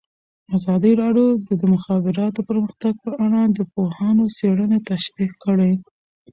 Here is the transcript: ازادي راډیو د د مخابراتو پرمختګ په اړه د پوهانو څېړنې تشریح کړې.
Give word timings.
ازادي 0.55 0.91
راډیو 1.01 1.27
د 1.47 1.49
د 1.61 1.63
مخابراتو 1.73 2.39
پرمختګ 2.49 2.93
په 3.03 3.11
اړه 3.25 3.41
د 3.57 3.59
پوهانو 3.73 4.23
څېړنې 4.37 4.79
تشریح 4.89 5.31
کړې. 5.43 5.73